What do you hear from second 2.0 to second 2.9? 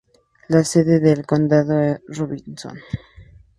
Robinson.